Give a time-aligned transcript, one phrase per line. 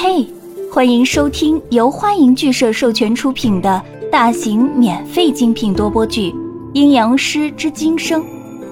[0.00, 0.24] 嘿，
[0.72, 6.30] 欢迎收听由欢迎剧社授权出品的大型免费精品多播剧
[6.72, 8.22] 《阴阳师之今生》，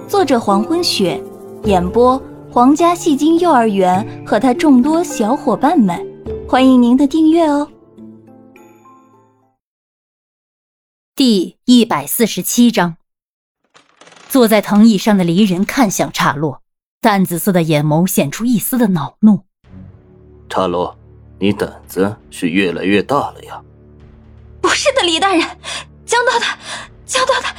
[0.07, 1.21] 作者黄昏雪，
[1.65, 2.17] 演播
[2.49, 6.01] 皇家戏精幼儿园和他众多小伙伴们，
[6.49, 7.69] 欢迎您的订阅哦。
[11.17, 12.99] 第一百四十七章，
[14.29, 16.62] 坐在藤椅上的离人看向岔落，
[17.01, 19.41] 淡紫色的眼眸显出一丝的恼怒。
[20.49, 20.96] 岔落。
[21.39, 23.61] 你胆子是越来越大了呀！
[24.61, 25.41] 不是的，李大人，
[26.05, 26.59] 江涛他，
[27.05, 27.55] 江涛他。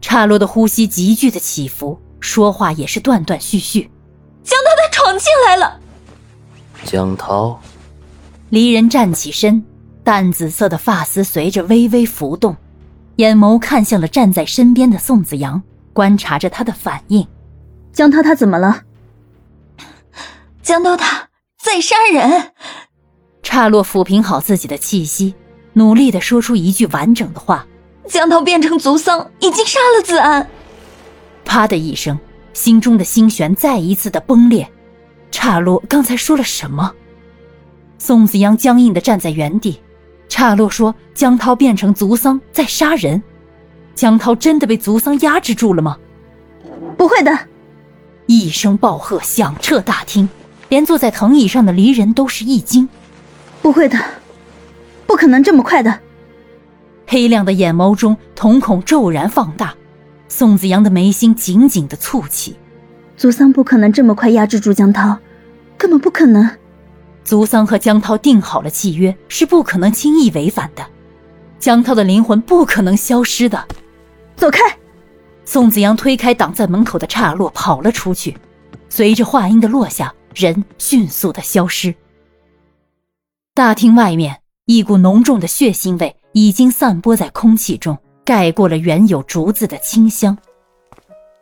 [0.00, 3.90] 刹洛的呼吸急剧的起伏，说话也是断断续续。
[4.42, 5.78] 江涛他闯进来了。
[6.84, 7.60] 江涛，
[8.48, 9.62] 离人站起身，
[10.02, 12.56] 淡紫色的发丝随着微微浮动，
[13.16, 15.62] 眼眸看向了站在身边的宋子阳，
[15.92, 17.26] 观察着他的反应。
[17.92, 18.82] 江涛他怎么了？
[20.62, 21.27] 江涛他。
[21.68, 22.52] 在杀人！
[23.42, 25.34] 差洛抚平好自己的气息，
[25.74, 27.66] 努力的说出一句完整的话
[28.08, 30.48] ：“江涛变成族桑，已经杀了子安。”
[31.44, 32.18] 啪的一声，
[32.54, 34.66] 心中的心弦再一次的崩裂。
[35.30, 36.90] 差洛刚才说了什么？
[37.98, 39.78] 宋子阳僵硬的站在原地。
[40.26, 43.22] 差洛说：“江涛变成族桑在杀人。”
[43.94, 45.98] 江涛真的被族桑压制住了吗？
[46.96, 47.38] 不会的！
[48.24, 50.26] 一声暴喝响彻大厅。
[50.68, 52.88] 连坐在藤椅上的离人都是一惊，
[53.62, 53.98] 不会的，
[55.06, 56.00] 不可能这么快的。
[57.06, 59.74] 黑亮的眼眸中瞳孔骤然放大，
[60.28, 62.56] 宋子阳的眉心紧紧的蹙起。
[63.16, 65.18] 族桑不可能这么快压制住江涛，
[65.78, 66.48] 根本不可能。
[67.24, 70.86] 族桑和江涛定好了契约，是不可能轻易违反的。
[71.58, 73.66] 江涛的灵魂不可能消失的。
[74.36, 74.60] 走开！
[75.44, 78.36] 宋子阳推开挡在门口的岔路，跑了出去。
[78.88, 80.14] 随着话音的落下。
[80.38, 81.92] 人迅速的消失。
[83.54, 90.38] 大厅外面，一股浓重的血腥味已经散播在空气中，盖过了原有竹子的清香。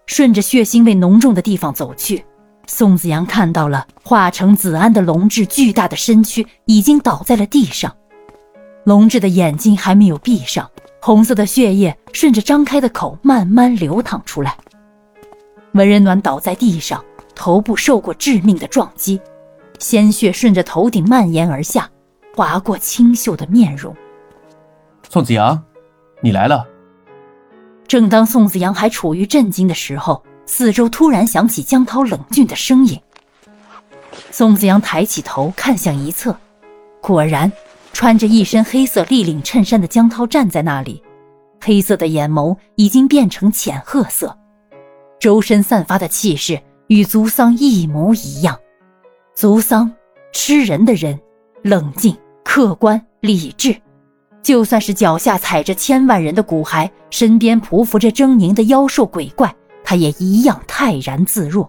[0.07, 2.25] 顺着血腥味浓重的地方走去，
[2.67, 7.95] 宋子阳看到了化成子安的龙志巨大的身躯已经倒在了地上，
[8.85, 10.71] 龙志的眼睛还没有闭上，
[11.03, 14.57] 红色的血液顺着张开的口慢慢流淌出来。
[15.73, 17.05] 文人暖倒在地上。
[17.37, 19.21] 头部受过致命的撞击，
[19.79, 21.89] 鲜血顺着头顶蔓延而下，
[22.35, 23.95] 划过清秀的面容。
[25.09, 25.63] 宋子阳，
[26.23, 26.67] 你来了。
[27.87, 33.01] 正当宋子阳还处于震惊的时候，四周突然响起江涛冷峻的声音。
[34.33, 36.37] 宋子阳抬起头看向一侧，
[37.01, 37.53] 果然，
[37.93, 41.01] 穿着一身黑色立领衬衫的江涛站在那里，
[41.63, 44.37] 黑色的眼眸已经变成浅褐色，
[45.21, 46.61] 周身散发的气势。
[46.89, 48.57] 与族桑一模一样，
[49.35, 49.93] 族桑
[50.33, 51.19] 吃人的人，
[51.63, 53.77] 冷静、客观、理智。
[54.41, 59.53] 就算是脚下踩着千万人的骨骸，身边匍匐着狰狞的妖兽鬼怪，
[59.83, 61.69] 他也一样泰然自若。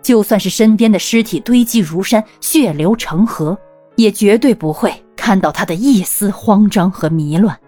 [0.00, 3.58] 就算是身边的尸体堆积如山，血流成河，
[3.96, 7.58] 也绝对不会看到他的一丝慌张和迷乱。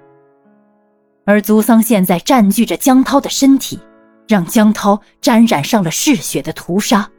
[1.25, 3.81] 而族桑现在占据着江涛的身体。
[4.31, 7.11] 让江涛沾染上了嗜血的屠杀，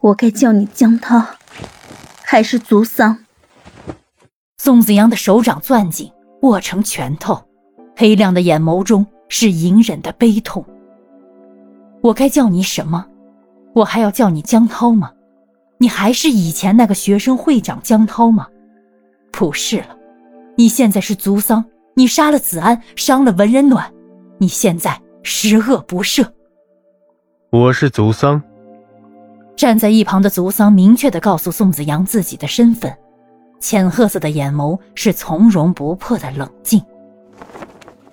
[0.00, 1.24] 我该叫你江涛，
[2.24, 3.16] 还是族桑？
[4.58, 6.10] 宋子阳的手掌攥紧，
[6.40, 7.40] 握成拳头，
[7.96, 10.66] 黑亮的眼眸中是隐忍的悲痛。
[12.00, 13.06] 我该叫你什么？
[13.72, 15.12] 我还要叫你江涛吗？
[15.78, 18.48] 你还是以前那个学生会长江涛吗？
[19.30, 19.96] 不是了，
[20.56, 21.64] 你现在是族桑，
[21.94, 23.88] 你杀了子安，伤了文人暖，
[24.38, 25.00] 你现在。
[25.22, 26.26] 十恶不赦。
[27.50, 28.42] 我是族桑。
[29.56, 32.92] 站在一旁的族桑明确的告诉宋子阳自己的身份，
[33.60, 36.82] 浅褐色的眼眸是从容不迫的冷静。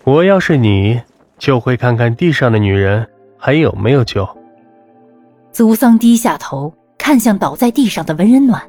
[0.03, 1.01] 我要是你，
[1.39, 4.27] 就会看看地上的女人还有没有救。
[5.51, 8.61] 族桑低下头，看向倒在地上的文人暖，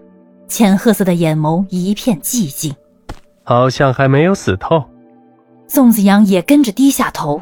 [0.49, 2.75] 浅褐色的眼眸一片寂静，
[3.45, 4.83] 好像还没有死透。
[5.69, 7.41] 宋子阳也跟着低下头。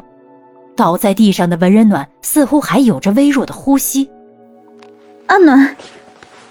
[0.79, 4.09] 倒在地上的文人暖似乎还有着微弱的呼吸。
[5.27, 5.75] 阿暖，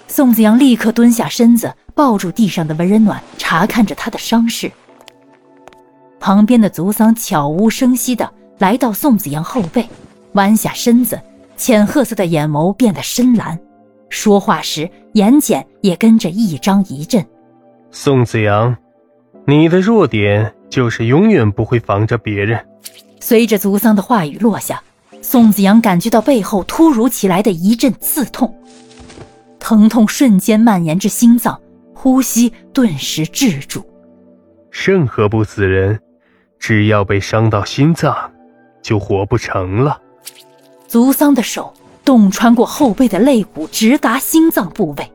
[0.07, 4.71] 宋子阳立刻蹲下身子，抱住地上的文人暖，查看着他的伤势。
[6.19, 9.89] 旁边的族桑悄无声息的来到宋子阳后背，
[10.33, 11.19] 弯下身子，
[11.57, 13.59] 浅褐色的眼眸变得深蓝，
[14.09, 17.25] 说话时眼睑也跟着一张一震。
[17.89, 18.77] 宋子阳，
[19.47, 22.63] 你的弱点就是永远不会防着别人。
[23.19, 24.81] 随着族桑的话语落下，
[25.21, 28.53] 宋子阳感觉到背后突如其来的一阵刺痛，
[29.59, 31.59] 疼痛瞬间蔓延至心脏，
[31.93, 33.85] 呼吸顿时滞住。
[34.71, 35.99] 任何不死人，
[36.57, 38.15] 只要被伤到心脏，
[38.81, 40.01] 就活不成了。
[40.87, 41.73] 族桑的手
[42.05, 45.11] 洞穿过后背的肋骨，直达心脏部位，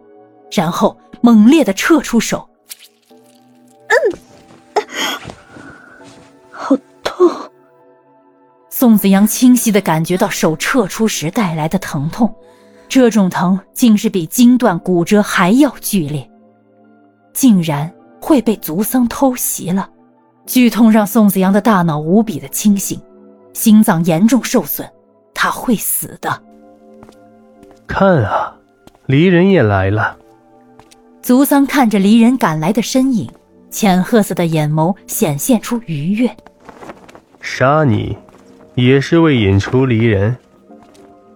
[0.53, 2.49] 然后猛烈的撤出手。
[8.84, 12.34] 宋子阳清晰的感觉到手撤出时带来的疼痛，
[12.86, 16.31] 这种疼竟是比筋断骨折还要剧烈，
[17.32, 17.90] 竟然
[18.20, 19.88] 会被族桑偷袭了。
[20.44, 23.00] 剧痛让宋子阳的大脑无比的清醒，
[23.54, 24.86] 心脏严重受损，
[25.32, 26.42] 他会死的。
[27.86, 28.54] 看啊，
[29.06, 30.14] 离人也来了。
[31.22, 33.31] 族桑看着离人赶来的身影，
[33.70, 36.31] 浅褐色的眼眸显现出愉悦。
[37.40, 38.14] 杀你。
[38.75, 40.37] 也是为引出离人。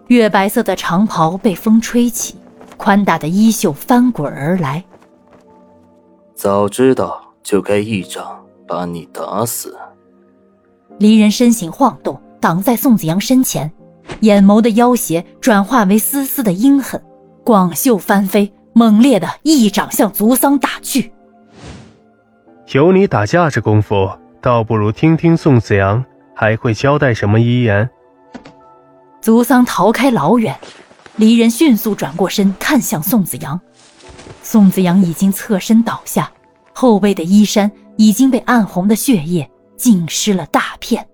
[0.08, 2.36] 月白色的长袍被风吹起，
[2.76, 4.82] 宽大的衣袖翻滚而来。
[6.34, 9.76] 早知道就该一掌把你打死。
[10.98, 13.70] 离人身形晃动，挡在宋子阳身前，
[14.20, 17.00] 眼眸的妖邪转化为丝丝的阴狠，
[17.44, 21.12] 广袖翻飞，猛烈的一掌向族桑打去。
[22.72, 24.10] 有你打架这功夫，
[24.40, 26.04] 倒不如听听宋子阳。
[26.38, 27.90] 还会交代什么遗言？
[29.20, 30.56] 族桑逃开老远，
[31.16, 33.60] 离人迅速转过身看向宋子阳。
[34.40, 36.30] 宋子阳已经侧身倒下，
[36.72, 41.04] 后背的衣衫已经被暗红的血液浸湿了大片。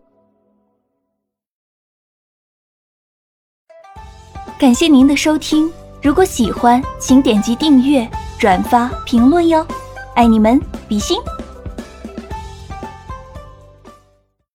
[4.58, 5.72] 感谢您的收听，
[6.02, 8.06] 如果喜欢，请点击订阅、
[8.38, 9.66] 转发、评论哟，
[10.14, 11.18] 爱你们，比心。